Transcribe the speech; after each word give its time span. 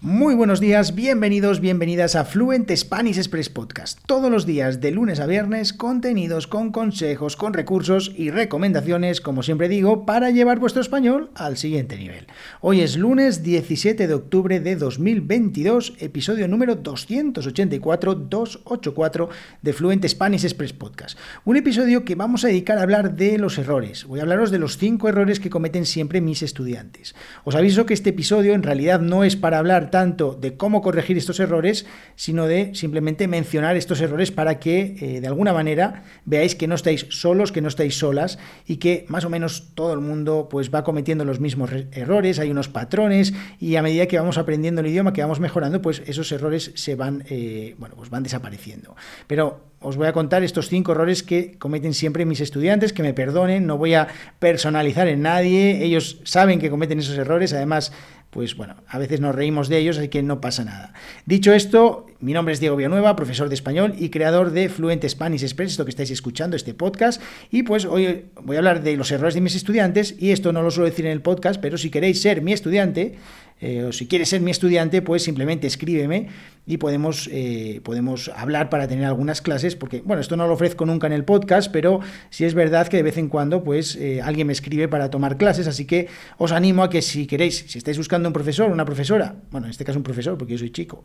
Muy 0.00 0.36
buenos 0.36 0.60
días, 0.60 0.94
bienvenidos, 0.94 1.58
bienvenidas 1.58 2.14
a 2.14 2.24
Fluent 2.24 2.70
Spanish 2.70 3.18
Express 3.18 3.48
Podcast. 3.48 3.98
Todos 4.06 4.30
los 4.30 4.46
días, 4.46 4.80
de 4.80 4.92
lunes 4.92 5.18
a 5.18 5.26
viernes, 5.26 5.72
contenidos 5.72 6.46
con 6.46 6.70
consejos, 6.70 7.34
con 7.34 7.52
recursos 7.52 8.12
y 8.16 8.30
recomendaciones, 8.30 9.20
como 9.20 9.42
siempre 9.42 9.68
digo, 9.68 10.06
para 10.06 10.30
llevar 10.30 10.60
vuestro 10.60 10.82
español 10.82 11.32
al 11.34 11.56
siguiente 11.56 11.96
nivel. 11.96 12.28
Hoy 12.60 12.80
es 12.80 12.96
lunes 12.96 13.42
17 13.42 14.06
de 14.06 14.14
octubre 14.14 14.60
de 14.60 14.76
2022, 14.76 15.94
episodio 15.98 16.46
número 16.46 16.80
284-284 16.80 19.28
de 19.62 19.72
Fluent 19.72 20.06
Spanish 20.06 20.44
Express 20.44 20.74
Podcast. 20.74 21.18
Un 21.44 21.56
episodio 21.56 22.04
que 22.04 22.14
vamos 22.14 22.44
a 22.44 22.48
dedicar 22.48 22.78
a 22.78 22.82
hablar 22.82 23.16
de 23.16 23.36
los 23.36 23.58
errores. 23.58 24.04
Voy 24.04 24.20
a 24.20 24.22
hablaros 24.22 24.52
de 24.52 24.60
los 24.60 24.78
5 24.78 25.08
errores 25.08 25.40
que 25.40 25.50
cometen 25.50 25.86
siempre 25.86 26.20
mis 26.20 26.42
estudiantes. 26.42 27.16
Os 27.42 27.56
aviso 27.56 27.84
que 27.84 27.94
este 27.94 28.10
episodio 28.10 28.54
en 28.54 28.62
realidad 28.62 29.00
no 29.00 29.24
es 29.24 29.34
para 29.34 29.58
hablar 29.58 29.87
tanto 29.90 30.36
de 30.38 30.56
cómo 30.56 30.82
corregir 30.82 31.16
estos 31.18 31.40
errores, 31.40 31.86
sino 32.16 32.46
de 32.46 32.74
simplemente 32.74 33.28
mencionar 33.28 33.76
estos 33.76 34.00
errores 34.00 34.30
para 34.30 34.58
que 34.58 34.96
eh, 35.00 35.20
de 35.20 35.26
alguna 35.26 35.52
manera 35.52 36.04
veáis 36.24 36.54
que 36.54 36.66
no 36.66 36.74
estáis 36.74 37.06
solos, 37.10 37.52
que 37.52 37.60
no 37.60 37.68
estáis 37.68 37.98
solas 37.98 38.38
y 38.66 38.76
que 38.76 39.04
más 39.08 39.24
o 39.24 39.30
menos 39.30 39.68
todo 39.74 39.92
el 39.92 40.00
mundo 40.00 40.48
pues 40.50 40.72
va 40.74 40.84
cometiendo 40.84 41.24
los 41.24 41.40
mismos 41.40 41.70
errores, 41.92 42.38
hay 42.38 42.50
unos 42.50 42.68
patrones 42.68 43.34
y 43.60 43.76
a 43.76 43.82
medida 43.82 44.06
que 44.06 44.18
vamos 44.18 44.38
aprendiendo 44.38 44.80
el 44.80 44.88
idioma, 44.88 45.12
que 45.12 45.22
vamos 45.22 45.40
mejorando, 45.40 45.82
pues 45.82 46.02
esos 46.06 46.30
errores 46.32 46.72
se 46.74 46.94
van, 46.94 47.24
eh, 47.28 47.74
bueno, 47.78 47.94
pues 47.96 48.10
van 48.10 48.22
desapareciendo. 48.22 48.96
Pero 49.26 49.68
os 49.80 49.96
voy 49.96 50.08
a 50.08 50.12
contar 50.12 50.42
estos 50.42 50.68
cinco 50.68 50.92
errores 50.92 51.22
que 51.22 51.56
cometen 51.56 51.94
siempre 51.94 52.24
mis 52.24 52.40
estudiantes, 52.40 52.92
que 52.92 53.02
me 53.02 53.14
perdonen, 53.14 53.66
no 53.66 53.78
voy 53.78 53.94
a 53.94 54.08
personalizar 54.40 55.06
en 55.06 55.22
nadie, 55.22 55.84
ellos 55.84 56.20
saben 56.24 56.58
que 56.58 56.70
cometen 56.70 56.98
esos 56.98 57.16
errores, 57.16 57.52
además 57.52 57.92
pues 58.30 58.56
bueno, 58.56 58.76
a 58.86 58.98
veces 58.98 59.20
nos 59.20 59.34
reímos 59.34 59.68
de 59.68 59.78
ellos, 59.78 59.98
así 59.98 60.08
que 60.08 60.22
no 60.22 60.40
pasa 60.40 60.64
nada. 60.64 60.92
Dicho 61.24 61.52
esto, 61.52 62.06
mi 62.20 62.32
nombre 62.32 62.52
es 62.52 62.60
Diego 62.60 62.76
Villanueva, 62.76 63.16
profesor 63.16 63.48
de 63.48 63.54
español 63.54 63.94
y 63.98 64.10
creador 64.10 64.50
de 64.50 64.68
Fluent 64.68 65.06
Spanish 65.08 65.42
Express, 65.42 65.72
esto 65.72 65.84
que 65.84 65.90
estáis 65.90 66.10
escuchando, 66.10 66.56
este 66.56 66.74
podcast, 66.74 67.22
y 67.50 67.62
pues 67.62 67.84
hoy 67.84 68.26
voy 68.42 68.56
a 68.56 68.58
hablar 68.58 68.82
de 68.82 68.96
los 68.96 69.10
errores 69.10 69.34
de 69.34 69.40
mis 69.40 69.54
estudiantes, 69.54 70.14
y 70.18 70.32
esto 70.32 70.52
no 70.52 70.62
lo 70.62 70.70
suelo 70.70 70.90
decir 70.90 71.06
en 71.06 71.12
el 71.12 71.22
podcast, 71.22 71.60
pero 71.60 71.78
si 71.78 71.90
queréis 71.90 72.20
ser 72.20 72.42
mi 72.42 72.52
estudiante, 72.52 73.16
eh, 73.60 73.84
o 73.84 73.92
si 73.92 74.06
quieres 74.06 74.28
ser 74.28 74.40
mi 74.40 74.50
estudiante, 74.50 75.02
pues 75.02 75.22
simplemente 75.22 75.66
escríbeme 75.66 76.28
y 76.66 76.76
podemos, 76.76 77.30
eh, 77.32 77.80
podemos 77.82 78.30
hablar 78.36 78.68
para 78.68 78.86
tener 78.86 79.06
algunas 79.06 79.40
clases, 79.40 79.74
porque, 79.74 80.02
bueno, 80.02 80.20
esto 80.20 80.36
no 80.36 80.46
lo 80.46 80.52
ofrezco 80.52 80.84
nunca 80.84 81.06
en 81.06 81.14
el 81.14 81.24
podcast, 81.24 81.72
pero 81.72 82.00
sí 82.28 82.44
es 82.44 82.52
verdad 82.52 82.88
que 82.88 82.98
de 82.98 83.02
vez 83.02 83.16
en 83.16 83.28
cuando, 83.28 83.64
pues, 83.64 83.96
eh, 83.96 84.20
alguien 84.20 84.46
me 84.46 84.52
escribe 84.52 84.86
para 84.86 85.08
tomar 85.08 85.38
clases, 85.38 85.66
así 85.66 85.86
que 85.86 86.08
os 86.36 86.52
animo 86.52 86.82
a 86.82 86.90
que 86.90 87.00
si 87.00 87.26
queréis, 87.26 87.64
si 87.68 87.78
estáis 87.78 87.96
buscando 87.96 88.28
un 88.28 88.34
profesor, 88.34 88.70
una 88.70 88.84
profesora, 88.84 89.36
bueno, 89.50 89.66
en 89.66 89.70
este 89.70 89.84
caso 89.84 89.98
un 89.98 90.02
profesor, 90.02 90.36
porque 90.36 90.52
yo 90.52 90.58
soy 90.58 90.70
chico, 90.70 91.04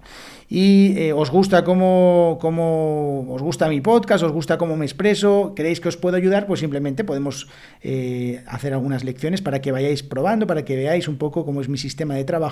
y 0.50 1.12
os 1.12 1.32
gusta 1.32 1.64
cómo, 1.64 2.38
cómo, 2.42 3.34
os 3.34 3.42
gusta 3.42 3.70
mi 3.70 3.80
podcast, 3.80 4.22
os 4.26 4.34
gusta 4.34 4.58
cómo 4.58 4.76
me 4.76 4.84
expreso, 4.84 5.54
creéis 5.56 5.80
que 5.80 5.88
os 5.88 5.96
puedo 5.96 6.18
ayudar, 6.18 6.46
pues 6.46 6.60
simplemente 6.60 7.06
podemos 7.06 7.48
hacer 8.48 8.74
algunas 8.74 9.06
lecciones 9.06 9.42
para 9.42 9.62
que 9.62 9.72
vayáis 9.72 10.04
probando, 10.04 10.46
para 10.46 10.66
que 10.66 10.76
veáis 10.76 11.08
un 11.08 11.18
poco 11.18 11.46
cómo 11.46 11.62
es 11.62 11.70
mi 11.70 11.78
sistema 11.78 12.16
de 12.16 12.26
trabajo, 12.26 12.43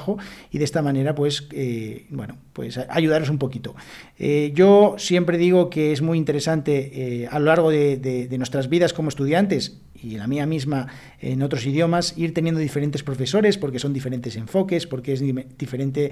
y 0.52 0.58
de 0.58 0.64
esta 0.64 0.81
manera, 0.81 1.16
pues, 1.16 1.47
eh, 1.52 2.06
bueno, 2.09 2.38
pues 2.53 2.80
ayudaros 2.89 3.30
un 3.30 3.38
poquito. 3.38 3.75
Eh, 4.17 4.52
yo 4.56 4.95
siempre 4.97 5.38
digo 5.38 5.70
que 5.70 5.92
es 5.92 6.02
muy 6.02 6.17
interesante 6.17 7.23
eh, 7.23 7.28
a 7.30 7.39
lo 7.39 7.45
largo 7.45 7.70
de, 7.70 8.28
nuestras 8.38 8.69
vidas 8.69 8.94
como 8.94 9.09
estudiantes 9.09 9.81
y 10.03 10.17
la 10.17 10.27
mía 10.27 10.45
misma 10.45 10.88
en 11.19 11.41
otros 11.41 11.66
idiomas, 11.66 12.17
ir 12.17 12.33
teniendo 12.33 12.59
diferentes 12.59 13.03
profesores 13.03 13.57
porque 13.57 13.80
son 13.80 13.94
diferentes 13.94 14.35
enfoques, 14.35 14.88
porque 14.88 15.13
es 15.13 15.23
diferente 15.57 16.11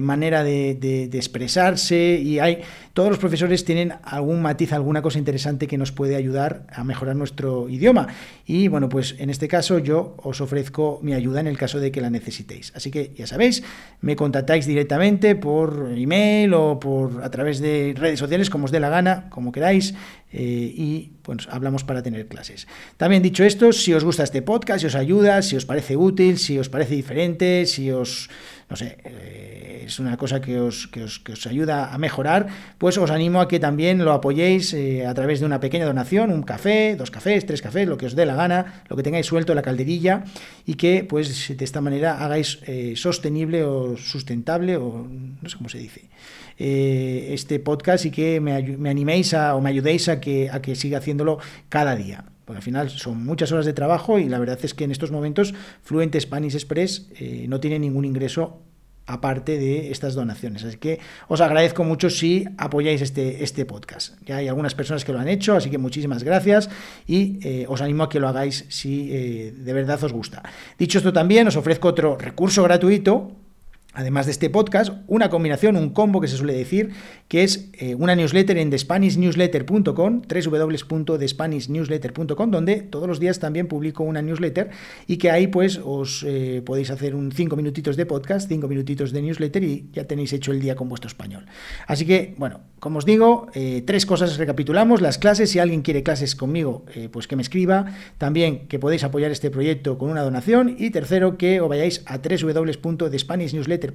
manera 0.00 0.44
de, 0.44 1.08
expresarse 1.12 2.20
y 2.22 2.38
hay 2.38 2.60
todos 2.92 3.08
los 3.08 3.18
profesores 3.18 3.64
tienen 3.64 3.94
algún 4.02 4.42
matiz, 4.42 4.72
alguna 4.72 5.02
cosa 5.02 5.18
interesante 5.18 5.66
que 5.66 5.78
nos 5.78 5.92
puede 5.92 6.16
ayudar 6.16 6.66
a 6.72 6.84
mejorar 6.84 7.16
nuestro 7.16 7.68
idioma. 7.68 8.08
Y 8.46 8.68
bueno, 8.68 8.88
pues 8.88 9.16
en 9.18 9.30
este 9.30 9.48
caso 9.48 9.78
yo 9.78 10.14
os 10.22 10.40
ofrezco 10.40 11.00
mi 11.02 11.14
ayuda 11.14 11.40
en 11.40 11.46
el 11.46 11.58
caso 11.58 11.80
de 11.80 11.90
que 11.90 12.00
la 12.00 12.10
necesitéis. 12.10 12.72
Así 12.74 12.90
que 12.90 13.12
ya 13.16 13.26
sabéis, 13.26 13.62
me 14.00 14.16
contactáis 14.16 14.66
directamente 14.66 15.34
por 15.34 15.92
email 15.96 16.54
o 16.54 16.78
por 16.78 17.22
a 17.22 17.30
través 17.30 17.60
de 17.60 17.94
redes 17.96 18.18
sociales, 18.18 18.50
como 18.50 18.66
os 18.66 18.70
dé 18.70 18.80
la 18.80 18.88
gana, 18.88 19.28
como 19.30 19.52
queráis, 19.52 19.94
eh, 20.38 20.74
y 20.76 21.12
pues 21.22 21.48
hablamos 21.50 21.82
para 21.82 22.02
tener 22.02 22.26
clases. 22.26 22.68
También 22.98 23.22
dicho 23.22 23.42
esto, 23.42 23.72
si 23.72 23.94
os 23.94 24.04
gusta 24.04 24.22
este 24.22 24.42
podcast, 24.42 24.80
si 24.80 24.86
os 24.86 24.94
ayuda, 24.94 25.40
si 25.40 25.56
os 25.56 25.64
parece 25.64 25.96
útil, 25.96 26.36
si 26.36 26.58
os 26.58 26.68
parece 26.68 26.94
diferente, 26.94 27.64
si 27.64 27.90
os, 27.90 28.28
no 28.68 28.76
sé, 28.76 28.98
eh, 29.02 29.75
es 29.86 29.98
una 30.00 30.16
cosa 30.16 30.40
que 30.40 30.58
os, 30.60 30.88
que 30.88 31.04
os, 31.04 31.18
que, 31.20 31.32
os, 31.32 31.46
ayuda 31.46 31.94
a 31.94 31.98
mejorar, 31.98 32.48
pues 32.78 32.98
os 32.98 33.10
animo 33.10 33.40
a 33.40 33.48
que 33.48 33.60
también 33.60 34.04
lo 34.04 34.12
apoyéis 34.12 34.74
eh, 34.74 35.06
a 35.06 35.14
través 35.14 35.40
de 35.40 35.46
una 35.46 35.60
pequeña 35.60 35.86
donación, 35.86 36.30
un 36.30 36.42
café, 36.42 36.96
dos 36.96 37.10
cafés, 37.10 37.46
tres 37.46 37.62
cafés, 37.62 37.88
lo 37.88 37.96
que 37.96 38.06
os 38.06 38.14
dé 38.14 38.26
la 38.26 38.34
gana, 38.34 38.82
lo 38.88 38.96
que 38.96 39.02
tengáis 39.02 39.26
suelto 39.26 39.52
en 39.52 39.56
la 39.56 39.62
calderilla 39.62 40.24
y 40.66 40.74
que 40.74 41.04
pues 41.04 41.56
de 41.56 41.64
esta 41.64 41.80
manera 41.80 42.24
hagáis 42.24 42.58
eh, 42.66 42.94
sostenible 42.96 43.64
o 43.64 43.96
sustentable 43.96 44.76
o 44.76 45.06
no 45.06 45.48
sé 45.48 45.56
cómo 45.56 45.68
se 45.68 45.78
dice. 45.78 46.08
este 46.58 47.60
podcast 47.60 48.06
y 48.06 48.10
que 48.10 48.40
me, 48.40 48.52
animéis 48.90 49.34
a, 49.34 49.54
o 49.54 49.60
me 49.60 49.70
ayudéis 49.70 50.08
a 50.08 50.20
que, 50.20 50.48
a 50.50 50.60
que 50.62 50.74
siga 50.74 50.98
haciendo 50.98 51.38
cada 51.68 51.94
día. 51.94 52.24
Porque 52.46 52.58
al 52.58 52.62
final 52.62 52.90
son 52.90 53.24
muchas 53.24 53.50
horas 53.50 53.66
de 53.66 53.72
trabajo 53.72 54.20
y 54.20 54.28
la 54.28 54.38
verdad 54.38 54.58
es 54.62 54.72
que 54.72 54.84
en 54.84 54.92
estos 54.92 55.10
momentos 55.10 55.52
Fluent 55.82 56.16
Spanish 56.18 56.54
Express 56.54 57.10
eh, 57.18 57.46
no 57.48 57.58
tiene 57.58 57.80
ningún 57.80 58.04
ingreso 58.04 58.62
aparte 59.06 59.58
de 59.58 59.90
estas 59.90 60.14
donaciones. 60.14 60.64
Así 60.64 60.76
que 60.78 60.98
os 61.28 61.40
agradezco 61.40 61.84
mucho 61.84 62.10
si 62.10 62.44
apoyáis 62.58 63.00
este, 63.02 63.42
este 63.42 63.64
podcast. 63.64 64.14
Ya 64.24 64.36
hay 64.36 64.48
algunas 64.48 64.74
personas 64.74 65.04
que 65.04 65.12
lo 65.12 65.20
han 65.20 65.28
hecho, 65.28 65.56
así 65.56 65.70
que 65.70 65.78
muchísimas 65.78 66.22
gracias 66.22 66.68
y 67.06 67.38
eh, 67.42 67.66
os 67.68 67.80
animo 67.80 68.04
a 68.04 68.08
que 68.08 68.20
lo 68.20 68.28
hagáis 68.28 68.66
si 68.68 69.08
eh, 69.12 69.54
de 69.56 69.72
verdad 69.72 70.02
os 70.02 70.12
gusta. 70.12 70.42
Dicho 70.78 70.98
esto 70.98 71.12
también, 71.12 71.46
os 71.48 71.56
ofrezco 71.56 71.88
otro 71.88 72.16
recurso 72.16 72.62
gratuito 72.62 73.45
además 73.96 74.26
de 74.26 74.32
este 74.32 74.50
podcast, 74.50 74.92
una 75.06 75.30
combinación, 75.30 75.74
un 75.74 75.88
combo 75.88 76.20
que 76.20 76.28
se 76.28 76.36
suele 76.36 76.52
decir, 76.52 76.90
que 77.28 77.44
es 77.44 77.70
eh, 77.78 77.94
una 77.94 78.14
newsletter 78.14 78.58
en 78.58 78.68
thespanishnewsletter.com, 78.68 80.22
www.thespanishnewsletter.com, 80.28 82.50
donde 82.50 82.82
todos 82.82 83.08
los 83.08 83.20
días 83.20 83.38
también 83.38 83.68
publico 83.68 84.04
una 84.04 84.20
newsletter 84.20 84.68
y 85.06 85.16
que 85.16 85.30
ahí 85.30 85.46
pues 85.46 85.80
os 85.82 86.26
eh, 86.28 86.60
podéis 86.64 86.90
hacer 86.90 87.14
un 87.14 87.32
cinco 87.32 87.56
minutitos 87.56 87.96
de 87.96 88.04
podcast, 88.04 88.48
cinco 88.48 88.68
minutitos 88.68 89.12
de 89.12 89.22
newsletter 89.22 89.64
y 89.64 89.88
ya 89.94 90.04
tenéis 90.04 90.34
hecho 90.34 90.52
el 90.52 90.60
día 90.60 90.76
con 90.76 90.90
vuestro 90.90 91.08
español. 91.08 91.46
Así 91.86 92.04
que, 92.04 92.34
bueno, 92.36 92.60
como 92.78 92.98
os 92.98 93.06
digo, 93.06 93.46
eh, 93.54 93.82
tres 93.86 94.04
cosas 94.04 94.36
recapitulamos, 94.36 95.00
las 95.00 95.16
clases, 95.16 95.48
si 95.50 95.58
alguien 95.58 95.80
quiere 95.80 96.02
clases 96.02 96.36
conmigo, 96.36 96.84
pues 97.10 97.26
que 97.26 97.36
me 97.36 97.42
escriba, 97.42 97.86
también 98.18 98.68
que 98.68 98.78
podéis 98.78 99.04
apoyar 99.04 99.30
este 99.30 99.50
proyecto 99.50 99.96
con 99.96 100.10
una 100.10 100.20
donación 100.20 100.76
y 100.78 100.90
tercero, 100.90 101.38
que 101.38 101.62
os 101.62 101.70
vayáis 101.70 102.02
a 102.04 102.18
www.thespanishnewsletter 102.18 103.85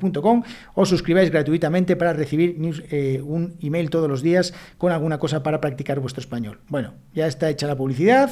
o 0.73 0.85
suscribáis 0.85 1.29
gratuitamente 1.29 1.95
para 1.95 2.13
recibir 2.13 2.57
eh, 2.89 3.21
un 3.23 3.55
email 3.61 3.89
todos 3.89 4.09
los 4.09 4.21
días 4.21 4.53
con 4.77 4.91
alguna 4.91 5.17
cosa 5.17 5.43
para 5.43 5.61
practicar 5.61 5.99
vuestro 5.99 6.21
español. 6.21 6.59
Bueno, 6.67 6.93
ya 7.13 7.27
está 7.27 7.49
hecha 7.49 7.67
la 7.67 7.75
publicidad. 7.75 8.31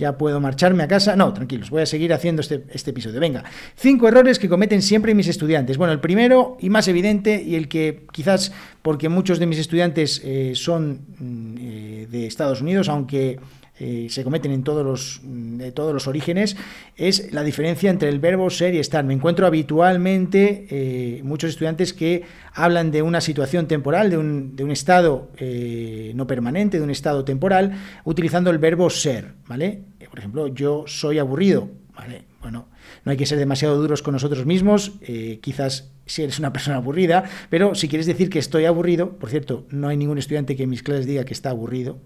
Ya 0.00 0.16
puedo 0.16 0.40
marcharme 0.40 0.82
a 0.82 0.88
casa. 0.88 1.14
No, 1.14 1.30
tranquilos, 1.34 1.68
voy 1.68 1.82
a 1.82 1.86
seguir 1.86 2.14
haciendo 2.14 2.40
este, 2.40 2.64
este 2.72 2.90
episodio. 2.90 3.20
Venga, 3.20 3.44
cinco 3.76 4.08
errores 4.08 4.38
que 4.38 4.48
cometen 4.48 4.80
siempre 4.80 5.14
mis 5.14 5.28
estudiantes. 5.28 5.76
Bueno, 5.76 5.92
el 5.92 6.00
primero 6.00 6.56
y 6.58 6.70
más 6.70 6.88
evidente, 6.88 7.42
y 7.42 7.54
el 7.54 7.68
que 7.68 8.06
quizás 8.10 8.50
porque 8.80 9.10
muchos 9.10 9.38
de 9.38 9.44
mis 9.44 9.58
estudiantes 9.58 10.22
eh, 10.24 10.52
son 10.54 11.00
mm, 11.18 11.56
eh, 11.58 12.06
de 12.10 12.26
Estados 12.26 12.62
Unidos, 12.62 12.88
aunque 12.88 13.38
eh, 13.82 14.08
se 14.10 14.24
cometen 14.24 14.52
en 14.52 14.62
todos 14.62 14.84
los, 14.84 15.22
mm, 15.24 15.56
de 15.56 15.72
todos 15.72 15.94
los 15.94 16.06
orígenes, 16.06 16.54
es 16.96 17.32
la 17.32 17.42
diferencia 17.42 17.90
entre 17.90 18.10
el 18.10 18.20
verbo 18.20 18.50
ser 18.50 18.74
y 18.74 18.78
estar. 18.78 19.04
Me 19.04 19.14
encuentro 19.14 19.46
habitualmente 19.46 20.66
eh, 20.68 21.22
muchos 21.24 21.48
estudiantes 21.48 21.94
que 21.94 22.24
hablan 22.52 22.90
de 22.90 23.00
una 23.00 23.22
situación 23.22 23.66
temporal, 23.66 24.10
de 24.10 24.18
un, 24.18 24.54
de 24.54 24.64
un 24.64 24.70
estado 24.70 25.30
eh, 25.38 26.12
no 26.14 26.26
permanente, 26.26 26.76
de 26.76 26.84
un 26.84 26.90
estado 26.90 27.24
temporal, 27.24 27.72
utilizando 28.04 28.50
el 28.50 28.58
verbo 28.58 28.90
ser, 28.90 29.32
¿vale? 29.46 29.84
Por 30.10 30.18
ejemplo, 30.18 30.48
yo 30.48 30.84
soy 30.86 31.18
aburrido, 31.18 31.70
¿vale? 31.94 32.24
Bueno, 32.42 32.68
no 33.04 33.12
hay 33.12 33.16
que 33.16 33.24
ser 33.24 33.38
demasiado 33.38 33.80
duros 33.80 34.02
con 34.02 34.12
nosotros 34.12 34.44
mismos, 34.44 34.92
quizás 35.40 35.92
si 36.04 36.22
eres 36.22 36.38
una 36.38 36.52
persona 36.52 36.76
aburrida, 36.76 37.24
pero 37.48 37.74
si 37.74 37.88
quieres 37.88 38.06
decir 38.06 38.28
que 38.28 38.40
estoy 38.40 38.66
aburrido, 38.66 39.16
por 39.18 39.30
cierto, 39.30 39.66
no 39.70 39.88
hay 39.88 39.96
ningún 39.96 40.18
estudiante 40.18 40.56
que 40.56 40.64
en 40.64 40.70
mis 40.70 40.82
clases 40.82 41.06
diga 41.06 41.24
que 41.24 41.32
está 41.32 41.50
aburrido, 41.50 41.98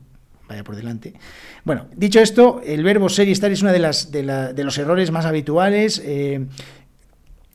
vaya 0.48 0.64
por 0.64 0.76
delante. 0.76 1.14
Bueno, 1.64 1.86
dicho 1.96 2.20
esto, 2.20 2.60
el 2.64 2.82
verbo 2.82 3.08
ser 3.08 3.28
y 3.28 3.32
estar 3.32 3.50
es 3.50 3.62
uno 3.62 3.72
de, 3.72 4.52
de, 4.54 4.64
los 4.64 4.78
errores 4.78 5.10
más 5.10 5.24
habituales. 5.24 6.02
Eh, 6.04 6.46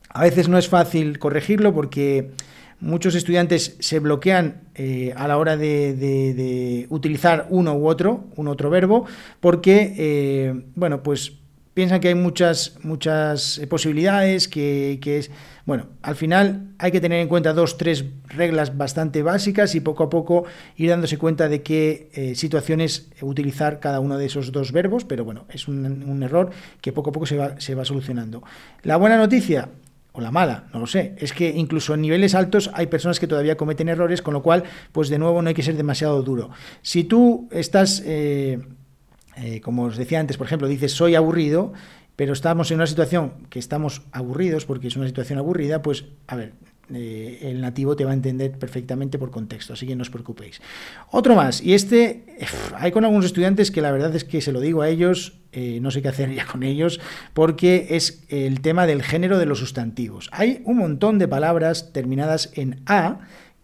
a 0.08 0.22
veces 0.22 0.48
no 0.48 0.58
es 0.58 0.68
fácil 0.68 1.18
corregirlo 1.18 1.72
porque 1.72 2.32
muchos 2.80 3.14
estudiantes 3.14 3.76
se 3.78 3.98
bloquean 4.00 4.62
eh, 4.74 5.12
a 5.16 5.28
la 5.28 5.38
hora 5.38 5.56
de, 5.56 6.86
utilizar 6.88 7.46
uno 7.50 7.74
u 7.74 7.86
otro, 7.86 8.24
un 8.36 8.48
otro 8.48 8.70
verbo, 8.70 9.06
porque, 9.40 9.94
eh, 9.96 10.64
bueno, 10.74 11.02
pues 11.02 11.39
piensan 11.74 12.00
que 12.00 12.08
hay 12.08 12.14
muchas, 12.14 12.78
muchas 12.82 13.60
posibilidades, 13.68 14.48
que, 14.48 14.98
es, 15.04 15.30
bueno, 15.66 15.86
al 16.02 16.16
final 16.16 16.68
hay 16.78 16.92
que 16.92 17.00
tener 17.00 17.20
en 17.20 17.28
cuenta 17.28 17.52
dos, 17.52 17.78
tres 17.78 18.04
reglas 18.26 18.76
bastante 18.76 19.22
básicas 19.22 19.74
y 19.74 19.80
poco 19.80 20.04
a 20.04 20.10
poco 20.10 20.44
ir 20.76 20.90
dándose 20.90 21.18
cuenta 21.18 21.48
de 21.48 21.62
qué 21.62 22.10
eh, 22.14 22.34
situaciones 22.34 23.10
utilizar 23.20 23.80
cada 23.80 24.00
uno 24.00 24.18
de 24.18 24.26
esos 24.26 24.52
dos 24.52 24.72
verbos, 24.72 25.04
pero 25.04 25.24
bueno, 25.24 25.46
es 25.48 25.68
un, 25.68 25.84
un 25.84 26.22
error 26.22 26.50
que 26.80 26.92
poco 26.92 27.10
a 27.10 27.12
poco 27.12 27.26
se 27.26 27.36
va, 27.36 27.60
se 27.60 27.74
va 27.74 27.84
solucionando. 27.84 28.42
La 28.82 28.96
buena 28.96 29.16
noticia, 29.16 29.68
o 30.12 30.20
la 30.20 30.30
mala, 30.30 30.64
no 30.72 30.80
lo 30.80 30.86
sé. 30.86 31.14
Es 31.18 31.32
que 31.32 31.50
incluso 31.50 31.94
en 31.94 32.02
niveles 32.02 32.34
altos 32.34 32.70
hay 32.74 32.86
personas 32.86 33.20
que 33.20 33.26
todavía 33.26 33.56
cometen 33.56 33.88
errores, 33.88 34.22
con 34.22 34.34
lo 34.34 34.42
cual, 34.42 34.64
pues 34.92 35.08
de 35.08 35.18
nuevo 35.18 35.40
no 35.42 35.48
hay 35.48 35.54
que 35.54 35.62
ser 35.62 35.76
demasiado 35.76 36.22
duro. 36.22 36.50
Si 36.82 37.04
tú 37.04 37.48
estás, 37.52 38.02
eh, 38.04 38.58
eh, 39.40 39.60
como 39.60 39.84
os 39.84 39.96
decía 39.96 40.20
antes, 40.20 40.36
por 40.36 40.46
ejemplo, 40.46 40.68
dices 40.68 40.92
soy 40.92 41.14
aburrido, 41.14 41.72
pero 42.16 42.32
estamos 42.32 42.70
en 42.70 42.76
una 42.76 42.86
situación 42.86 43.32
que 43.48 43.58
estamos 43.58 44.02
aburridos, 44.12 44.66
porque 44.66 44.88
es 44.88 44.96
una 44.96 45.06
situación 45.06 45.38
aburrida, 45.38 45.80
pues 45.80 46.04
a 46.26 46.36
ver, 46.36 46.52
eh, 46.92 47.38
el 47.42 47.60
nativo 47.60 47.94
te 47.94 48.04
va 48.04 48.10
a 48.10 48.14
entender 48.14 48.58
perfectamente 48.58 49.18
por 49.18 49.30
contexto, 49.30 49.74
así 49.74 49.86
que 49.86 49.94
no 49.94 50.02
os 50.02 50.10
preocupéis. 50.10 50.60
Otro 51.10 51.34
más, 51.34 51.62
y 51.62 51.74
este, 51.74 52.24
hay 52.74 52.90
con 52.90 53.04
algunos 53.04 53.26
estudiantes 53.26 53.70
que 53.70 53.80
la 53.80 53.92
verdad 53.92 54.14
es 54.14 54.24
que 54.24 54.40
se 54.40 54.52
lo 54.52 54.60
digo 54.60 54.82
a 54.82 54.88
ellos, 54.88 55.34
eh, 55.52 55.78
no 55.80 55.90
sé 55.90 56.02
qué 56.02 56.08
hacer 56.08 56.34
ya 56.34 56.46
con 56.46 56.62
ellos, 56.62 57.00
porque 57.32 57.88
es 57.90 58.24
el 58.28 58.60
tema 58.60 58.86
del 58.86 59.02
género 59.02 59.38
de 59.38 59.46
los 59.46 59.60
sustantivos. 59.60 60.28
Hay 60.32 60.62
un 60.64 60.78
montón 60.78 61.18
de 61.18 61.28
palabras 61.28 61.92
terminadas 61.92 62.50
en 62.54 62.82
A, 62.86 63.20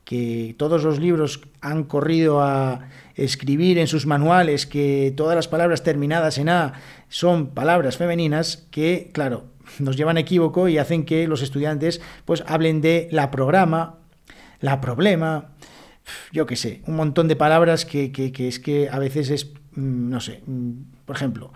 que 0.06 0.55
todos 0.56 0.85
los 0.85 1.00
libros 1.00 1.41
han 1.61 1.82
corrido 1.82 2.41
a 2.41 2.88
escribir 3.17 3.76
en 3.76 3.88
sus 3.88 4.06
manuales 4.06 4.64
que 4.64 5.12
todas 5.17 5.35
las 5.35 5.49
palabras 5.49 5.82
terminadas 5.82 6.38
en 6.38 6.49
A 6.49 6.75
son 7.08 7.49
palabras 7.49 7.97
femeninas, 7.97 8.69
que, 8.70 9.11
claro, 9.12 9.47
nos 9.81 9.97
llevan 9.97 10.17
a 10.17 10.20
equívoco 10.20 10.69
y 10.69 10.79
hacen 10.79 11.05
que 11.05 11.26
los 11.26 11.43
estudiantes 11.43 12.00
pues 12.25 12.44
hablen 12.47 12.81
de 12.81 13.08
la 13.11 13.32
programa, 13.32 13.99
la 14.61 14.81
problema, 14.81 15.49
yo 16.31 16.47
qué 16.47 16.55
sé, 16.55 16.82
un 16.87 16.94
montón 16.94 17.26
de 17.26 17.35
palabras 17.35 17.85
que, 17.85 18.12
es 18.38 18.61
que 18.61 18.88
a 18.88 19.00
veces 19.00 19.29
es, 19.31 19.47
mm, 19.73 20.08
no 20.08 20.20
sé, 20.20 20.41
mm, 20.47 20.70
por 21.05 21.17
ejemplo, 21.17 21.53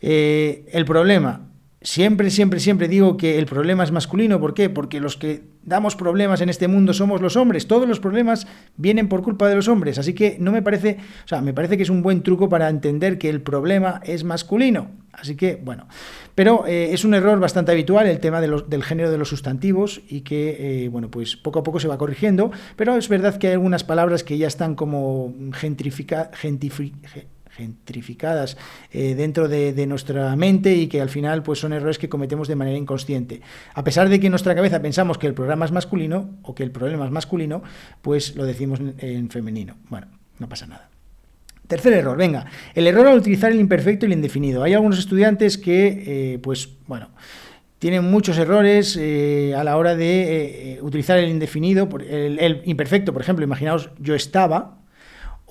eh, 0.00 0.66
el 0.72 0.84
problema. 0.84 1.48
Siempre, 1.80 2.30
siempre, 2.30 2.58
siempre 2.58 2.88
digo 2.88 3.16
que 3.16 3.38
el 3.38 3.46
problema 3.46 3.84
es 3.84 3.92
masculino. 3.92 4.40
¿Por 4.40 4.54
qué? 4.54 4.70
Porque 4.70 5.00
los 5.00 5.16
que 5.16 5.51
damos 5.64 5.96
problemas 5.96 6.40
en 6.40 6.48
este 6.48 6.68
mundo 6.68 6.92
somos 6.92 7.20
los 7.20 7.36
hombres. 7.36 7.66
Todos 7.66 7.88
los 7.88 8.00
problemas 8.00 8.46
vienen 8.76 9.08
por 9.08 9.22
culpa 9.22 9.48
de 9.48 9.56
los 9.56 9.68
hombres. 9.68 9.98
Así 9.98 10.14
que 10.14 10.36
no 10.38 10.52
me 10.52 10.62
parece, 10.62 10.98
o 11.24 11.28
sea, 11.28 11.40
me 11.40 11.54
parece 11.54 11.76
que 11.76 11.82
es 11.82 11.90
un 11.90 12.02
buen 12.02 12.22
truco 12.22 12.48
para 12.48 12.68
entender 12.68 13.18
que 13.18 13.28
el 13.28 13.40
problema 13.42 14.00
es 14.04 14.24
masculino. 14.24 14.90
Así 15.12 15.36
que, 15.36 15.56
bueno, 15.56 15.86
pero 16.34 16.66
eh, 16.66 16.92
es 16.92 17.04
un 17.04 17.12
error 17.12 17.38
bastante 17.38 17.70
habitual 17.70 18.06
el 18.06 18.18
tema 18.18 18.40
del 18.40 18.82
género 18.82 19.10
de 19.10 19.18
los 19.18 19.28
sustantivos 19.28 20.00
y 20.08 20.22
que, 20.22 20.84
eh, 20.84 20.88
bueno, 20.88 21.10
pues 21.10 21.36
poco 21.36 21.58
a 21.58 21.62
poco 21.62 21.80
se 21.80 21.88
va 21.88 21.98
corrigiendo, 21.98 22.50
pero 22.76 22.96
es 22.96 23.08
verdad 23.08 23.36
que 23.36 23.48
hay 23.48 23.52
algunas 23.52 23.84
palabras 23.84 24.24
que 24.24 24.38
ya 24.38 24.46
están 24.46 24.74
como 24.74 25.34
gentrificadas 25.52 26.30
gentrificadas 27.56 28.56
eh, 28.90 29.14
dentro 29.14 29.48
de, 29.48 29.86
nuestra 29.86 30.34
mente 30.36 30.74
y 30.74 30.86
que 30.86 31.00
al 31.00 31.08
final 31.08 31.42
pues 31.42 31.58
son 31.58 31.72
errores 31.72 31.98
que 31.98 32.08
cometemos 32.08 32.48
de 32.48 32.56
manera 32.56 32.78
inconsciente. 32.78 33.40
A 33.74 33.84
pesar 33.84 34.08
de 34.08 34.20
que 34.20 34.26
en 34.26 34.32
nuestra 34.32 34.54
cabeza 34.54 34.80
pensamos 34.80 35.18
que 35.18 35.26
el 35.26 35.34
programa 35.34 35.64
es 35.64 35.72
masculino 35.72 36.30
o 36.42 36.54
que 36.54 36.62
el 36.62 36.70
problema 36.70 37.04
es 37.04 37.10
masculino, 37.10 37.62
pues 38.00 38.36
lo 38.36 38.44
decimos 38.44 38.80
en, 38.98 39.30
femenino. 39.30 39.76
Bueno, 39.88 40.06
no 40.38 40.48
pasa 40.48 40.66
nada. 40.66 40.88
Tercer 41.66 41.92
error, 41.94 42.16
venga, 42.16 42.46
el 42.74 42.86
error 42.86 43.06
al 43.06 43.18
utilizar 43.18 43.50
el 43.50 43.60
imperfecto 43.60 44.04
y 44.04 44.08
el 44.08 44.12
indefinido. 44.12 44.62
Hay 44.62 44.74
algunos 44.74 44.98
estudiantes 44.98 45.56
que, 45.56 46.34
eh, 46.34 46.38
pues, 46.38 46.70
bueno, 46.86 47.10
tienen 47.78 48.04
muchos 48.04 48.36
errores 48.38 48.96
eh, 49.00 49.54
a 49.56 49.64
la 49.64 49.76
hora 49.76 49.96
de 49.96 50.78
utilizar 50.82 51.18
el 51.18 51.30
indefinido, 51.30 51.88
el, 51.98 52.38
el, 52.38 52.62
imperfecto, 52.64 53.12
por 53.12 53.22
ejemplo, 53.22 53.44
imaginaos 53.44 53.90
yo 53.98 54.14
estaba, 54.14 54.81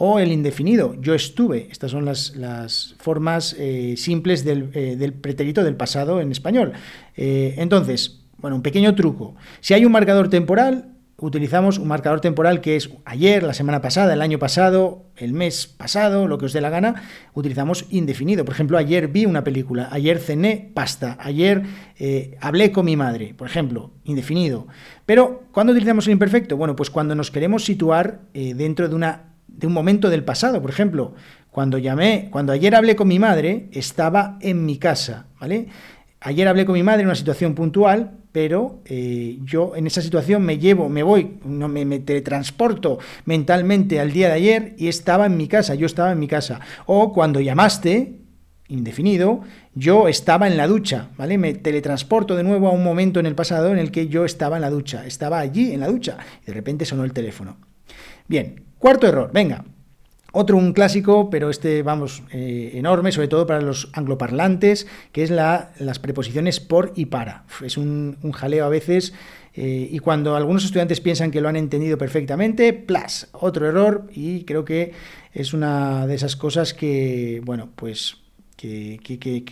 o 0.03 0.17
el 0.17 0.31
indefinido, 0.31 0.95
yo 0.99 1.13
estuve. 1.13 1.67
Estas 1.69 1.91
son 1.91 2.05
las, 2.05 2.35
las 2.35 2.95
formas 2.97 3.55
eh, 3.59 3.93
simples 3.97 4.43
del, 4.43 4.71
eh, 4.73 4.95
del, 4.95 5.13
pretérito 5.13 5.63
del 5.63 5.75
pasado 5.75 6.21
en 6.21 6.31
español. 6.31 6.73
Eh, 7.15 7.53
entonces, 7.59 8.23
bueno, 8.39 8.55
un 8.55 8.63
pequeño 8.63 8.95
truco. 8.95 9.35
Si 9.59 9.75
hay 9.75 9.85
un 9.85 9.91
marcador 9.91 10.27
temporal, 10.27 10.87
utilizamos 11.17 11.77
un 11.77 11.87
marcador 11.87 12.19
temporal 12.19 12.61
que 12.61 12.77
es 12.77 12.89
ayer, 13.05 13.43
la 13.43 13.53
semana 13.53 13.79
pasada, 13.79 14.15
el 14.15 14.23
año 14.23 14.39
pasado, 14.39 15.05
el 15.17 15.33
mes 15.33 15.67
pasado, 15.67 16.27
lo 16.27 16.39
que 16.39 16.45
os 16.45 16.53
dé 16.53 16.61
la 16.61 16.71
gana, 16.71 17.03
utilizamos 17.35 17.85
indefinido. 17.91 18.43
Por 18.43 18.55
ejemplo, 18.55 18.79
ayer 18.79 19.07
vi 19.07 19.27
una 19.27 19.43
película, 19.43 19.87
ayer 19.91 20.17
cené 20.17 20.71
pasta, 20.73 21.15
ayer 21.19 21.61
hablé 22.39 22.71
con 22.71 22.85
mi 22.85 22.97
madre, 22.97 23.35
por 23.37 23.45
ejemplo, 23.45 23.91
indefinido. 24.03 24.65
Pero, 25.05 25.43
¿cuándo 25.51 25.73
utilizamos 25.73 26.07
el 26.07 26.13
imperfecto? 26.13 26.57
Bueno, 26.57 26.75
pues 26.75 26.89
cuando 26.89 27.13
nos 27.13 27.29
queremos 27.29 27.65
situar 27.65 28.21
dentro 28.33 28.89
de 28.89 28.95
una 28.95 29.30
de 29.51 29.67
un 29.67 29.73
momento 29.73 30.09
del 30.09 30.23
pasado. 30.23 30.61
Por 30.61 30.71
ejemplo, 30.71 31.13
cuando 31.51 31.77
llamé, 31.77 32.29
cuando 32.31 32.53
ayer 32.53 32.75
hablé 32.75 32.95
con 32.95 33.07
mi 33.07 33.19
madre, 33.19 33.69
estaba 33.71 34.37
en 34.41 34.65
mi 34.65 34.77
casa, 34.77 35.27
¿vale? 35.39 35.67
Ayer 36.21 36.47
hablé 36.47 36.65
con 36.65 36.73
mi 36.73 36.83
madre 36.83 37.01
en 37.01 37.07
una 37.07 37.15
situación 37.15 37.55
puntual, 37.55 38.19
pero 38.31 38.81
eh, 38.85 39.39
yo 39.43 39.75
en 39.75 39.87
esa 39.87 40.01
situación 40.01 40.43
me 40.43 40.57
llevo, 40.57 40.87
me 40.87 41.03
voy, 41.03 41.39
no, 41.43 41.67
me, 41.67 41.83
me, 41.83 41.99
teletransporto 41.99 42.99
mentalmente 43.25 43.99
al 43.99 44.11
día 44.11 44.27
de 44.27 44.33
ayer 44.33 44.75
y 44.77 44.87
estaba 44.87 45.25
en 45.25 45.35
mi 45.35 45.47
casa, 45.47 45.75
yo 45.75 45.85
estaba 45.85 46.11
en 46.11 46.19
mi 46.19 46.27
casa. 46.27 46.59
O 46.85 47.11
cuando 47.11 47.41
llamaste, 47.41 48.21
indefinido, 48.71 49.41
yo 49.75 50.07
estaba 50.07 50.47
en 50.47 50.57
la 50.57 50.67
ducha, 50.67 51.09
¿vale? 51.17 51.37
Me 51.37 51.53
teletransporto 51.53 52.35
de 52.35 52.43
nuevo 52.43 52.69
a 52.69 52.71
un 52.71 52.83
momento 52.83 53.19
en 53.19 53.25
el 53.25 53.35
pasado 53.35 53.71
en 53.71 53.77
el 53.77 53.91
que 53.91 54.07
yo 54.07 54.23
estaba 54.23 54.55
en 54.55 54.61
la 54.61 54.69
ducha, 54.69 55.05
estaba 55.05 55.39
allí 55.39 55.73
en 55.73 55.81
la 55.81 55.87
ducha 55.87 56.17
y 56.43 56.45
de 56.45 56.53
repente 56.53 56.85
sonó 56.85 57.03
el 57.03 57.13
teléfono. 57.13 57.57
Bien, 58.27 58.63
Cuarto 58.81 59.05
error, 59.05 59.29
venga. 59.31 59.63
Otro, 60.31 60.57
un 60.57 60.73
clásico, 60.73 61.29
pero 61.29 61.51
este, 61.51 61.83
vamos, 61.83 62.23
eh, 62.31 62.71
enorme, 62.73 63.11
sobre 63.11 63.27
todo 63.27 63.45
para 63.45 63.61
los 63.61 63.89
angloparlantes, 63.93 64.87
que 65.11 65.21
es 65.21 65.29
la, 65.29 65.71
las 65.77 65.99
preposiciones 65.99 66.59
por 66.59 66.91
y 66.95 67.05
para. 67.05 67.43
Es 67.63 67.77
un, 67.77 68.17
jaleo 68.33 68.65
a 68.65 68.69
veces, 68.69 69.13
eh, 69.53 69.87
y 69.91 69.99
cuando 69.99 70.35
algunos 70.35 70.65
estudiantes 70.65 70.99
piensan 70.99 71.29
que 71.29 71.41
lo 71.41 71.47
han 71.47 71.57
entendido 71.57 71.99
perfectamente, 71.99 72.73
¡plas! 72.73 73.29
Otro 73.33 73.67
error, 73.67 74.09
y 74.15 74.45
creo 74.45 74.65
que 74.65 74.93
es 75.31 75.53
una 75.53 76.07
de 76.07 76.15
esas 76.15 76.35
cosas 76.35 76.73
que, 76.73 77.39
bueno, 77.45 77.69
pues 77.75 78.17
que, 78.55 78.99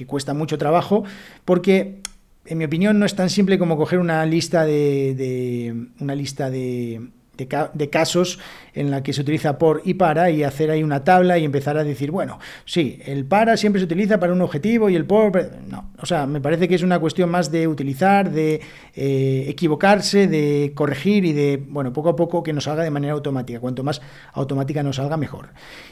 cuesta 0.07 0.33
mucho 0.33 0.57
trabajo, 0.57 1.03
porque 1.45 1.99
en 2.45 2.57
mi 2.57 2.65
opinión 2.65 2.97
no 2.97 3.05
es 3.05 3.13
tan 3.13 3.29
simple 3.29 3.59
como 3.59 3.77
coger 3.77 3.99
una 3.99 4.25
lista 4.25 4.65
de 4.65 5.85
una 5.99 6.15
lista 6.15 6.49
de, 6.49 7.11
de, 7.45 7.89
casos 7.89 8.39
en 8.73 8.91
la 8.91 9.03
que 9.03 9.13
se 9.13 9.21
utiliza 9.21 9.57
por 9.57 9.81
y 9.85 9.93
para 9.93 10.29
y 10.29 10.43
hacer 10.43 10.71
ahí 10.71 10.83
una 10.83 11.03
tabla 11.03 11.37
y 11.37 11.45
empezar 11.45 11.77
a 11.77 11.83
decir, 11.83 12.11
bueno, 12.11 12.39
sí, 12.65 12.99
el 13.05 13.25
para 13.25 13.57
siempre 13.57 13.79
se 13.79 13.85
utiliza 13.85 14.19
para 14.19 14.33
un 14.33 14.41
objetivo 14.41 14.89
y 14.89 14.95
el 14.95 15.05
por... 15.05 15.29
No, 15.67 15.91
o 15.99 16.05
sea, 16.05 16.25
me 16.25 16.41
parece 16.41 16.67
que 16.67 16.75
es 16.75 16.83
una 16.83 16.99
cuestión 16.99 17.29
más 17.29 17.51
de 17.51 17.67
utilizar, 17.67 18.31
de 18.31 18.61
eh, 18.95 19.45
equivocarse, 19.47 20.27
de 20.27 20.73
corregir 20.75 21.25
y 21.25 21.33
de, 21.33 21.63
bueno, 21.69 21.93
poco 21.93 22.09
a 22.09 22.15
poco 22.15 22.43
que 22.43 22.53
nos 22.53 22.65
salga 22.65 22.83
de 22.83 22.91
manera 22.91 23.13
automática. 23.13 23.59
Cuanto 23.59 23.83
más 23.83 24.01
automática 24.33 24.83
nos 24.83 24.97
salga, 24.97 25.17
mejor. 25.17 25.49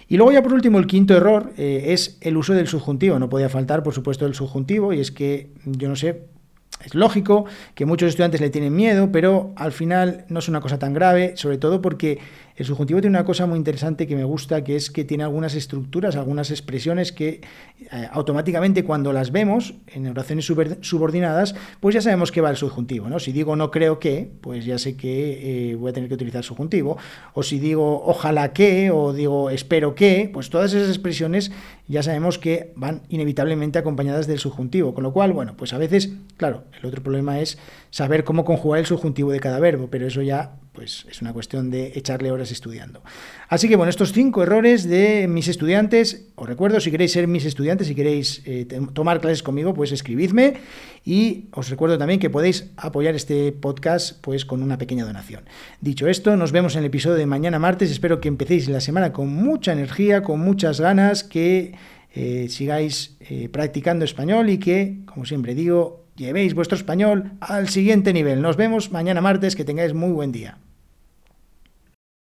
Y 0.08 0.18
luego 0.18 0.32
ya 0.32 0.42
por 0.42 0.54
último, 0.54 0.80
el 0.80 0.88
quinto 0.88 1.16
error 1.16 1.54
eh, 1.58 1.86
es 1.88 2.18
el 2.22 2.38
uso 2.38 2.54
del 2.54 2.68
subjuntivo. 2.68 3.20
No 3.20 3.30
podía 3.30 3.50
faltar, 3.50 3.84
por 3.84 3.94
supuesto, 3.94 4.26
el 4.26 4.34
subjuntivo 4.34 4.94
y 4.94 5.00
es 5.00 5.12
que, 5.12 5.52
yo 5.66 5.90
no 5.90 5.96
sé, 5.96 6.37
es 6.84 6.96
lógico 6.96 7.46
que 7.76 7.86
muchos 7.86 8.10
estudiantes 8.10 8.42
le 8.42 8.50
tienen 8.50 8.76
miedo, 8.76 9.12
pero 9.12 9.54
al 9.56 9.72
final 9.72 10.26
no 10.30 10.40
es 10.40 10.48
una 10.48 10.62
cosa 10.62 10.80
tan 10.80 10.94
grave, 10.94 11.34
sobre 11.36 11.58
todo 11.58 11.82
porque 11.82 12.20
el 12.58 12.66
subjuntivo 12.66 13.00
tiene 13.02 13.16
una 13.16 13.24
cosa 13.24 13.46
muy 13.46 13.58
interesante 13.58 14.08
que 14.08 14.16
me 14.16 14.24
gusta, 14.24 14.64
que 14.64 14.76
es 14.76 14.90
que 14.90 15.04
tiene 15.04 15.24
algunas 15.24 15.54
estructuras, 15.54 16.16
algunas 16.16 16.50
expresiones 16.50 17.12
que 17.12 17.42
eh, 17.80 18.08
automáticamente 18.12 18.84
cuando 18.84 19.14
las 19.14 19.32
vemos 19.32 19.76
en 19.86 20.08
oraciones 20.08 20.46
subordinadas, 20.82 21.54
pues 21.80 21.94
ya 21.94 22.02
sabemos 22.02 22.32
que 22.32 22.42
va 22.42 22.50
el 22.50 22.58
subjuntivo. 22.58 23.10
¿no? 23.10 23.20
Si 23.20 23.32
digo 23.32 23.56
no 23.56 23.70
creo 23.70 24.00
que, 24.00 24.32
pues 24.42 24.66
ya 24.66 24.80
sé 24.80 24.98
que 24.98 25.72
eh, 25.72 25.76
voy 25.76 25.92
a 25.92 25.94
tener 25.94 26.10
que 26.10 26.16
utilizar 26.16 26.44
subjuntivo. 26.44 26.98
O 27.36 27.44
si 27.44 27.60
digo 27.60 28.02
ojalá 28.04 28.54
que, 28.54 28.90
o 28.90 29.14
digo 29.14 29.52
espero 29.52 29.94
que, 29.94 30.28
pues 30.34 30.50
todas 30.50 30.74
esas 30.74 30.90
expresiones 30.90 31.52
ya 31.88 32.02
sabemos 32.02 32.40
que 32.40 32.74
van 32.76 33.04
inevitablemente 33.08 33.78
acompañadas 33.78 34.26
del 34.26 34.40
subjuntivo. 34.40 34.96
Con 34.96 35.04
lo 35.04 35.14
cual, 35.14 35.32
bueno, 35.32 35.54
pues 35.56 35.74
a 35.74 35.78
veces, 35.78 36.12
claro, 36.38 36.64
el 36.80 36.88
otro 36.88 37.04
problema 37.04 37.40
es 37.40 37.60
saber 37.92 38.24
cómo 38.24 38.46
conjugar 38.46 38.80
el 38.80 38.88
subjuntivo 38.88 39.32
de 39.32 39.40
cada 39.40 39.60
verbo, 39.60 39.90
pero 39.92 40.08
eso 40.08 40.24
ya 40.24 40.56
pues 40.78 41.08
es 41.10 41.24
una 41.24 41.34
cuestión 41.34 41.72
de 41.72 41.94
echarle 41.96 42.30
horas 42.30 42.52
estudiando. 42.52 43.02
Así 43.50 43.68
que 43.68 43.76
bueno, 43.76 43.90
estos 43.90 44.14
cinco 44.14 44.44
errores 44.44 44.88
de 44.88 45.28
mis 45.28 45.48
estudiantes, 45.48 46.28
os 46.36 46.48
recuerdo, 46.48 46.80
si 46.80 46.92
queréis 46.92 47.14
ser 47.14 47.28
mis 47.28 47.46
estudiantes, 47.46 47.88
si 47.88 47.96
queréis 47.96 48.44
eh, 48.46 48.68
tomar 48.94 49.20
clases 49.20 49.42
conmigo, 49.42 49.74
pues 49.74 49.92
escribidme 49.92 50.58
y 51.04 51.46
os 51.52 51.72
recuerdo 51.72 51.98
también 51.98 52.20
que 52.20 52.30
podéis 52.30 52.70
apoyar 52.78 53.16
este 53.16 53.52
podcast 53.54 54.22
pues 54.22 54.46
con 54.46 54.62
una 54.62 54.78
pequeña 54.78 55.04
donación. 55.04 55.46
Dicho 55.82 56.08
esto, 56.08 56.38
nos 56.38 56.52
vemos 56.52 56.76
en 56.76 56.82
el 56.82 56.86
episodio 56.86 57.16
de 57.16 57.26
mañana 57.26 57.58
martes, 57.58 57.90
espero 57.90 58.22
que 58.22 58.28
empecéis 58.28 58.70
la 58.70 58.80
semana 58.80 59.12
con 59.12 59.30
mucha 59.30 59.74
energía, 59.74 60.22
con 60.22 60.42
muchas 60.42 60.80
ganas, 60.80 61.24
que 61.24 61.74
eh, 62.14 62.50
sigáis 62.50 63.18
eh, 63.22 63.50
practicando 63.50 64.06
español 64.06 64.52
y 64.52 64.60
que, 64.60 65.00
como 65.08 65.26
siempre 65.26 65.56
digo, 65.56 66.06
llevéis 66.16 66.54
vuestro 66.54 66.78
español 66.78 67.32
al 67.40 67.68
siguiente 67.70 68.14
nivel. 68.14 68.44
Nos 68.44 68.58
vemos 68.58 68.92
mañana 68.92 69.22
martes, 69.22 69.56
que 69.56 69.66
tengáis 69.66 69.96
muy 69.96 70.12
buen 70.12 70.32
día. 70.32 70.60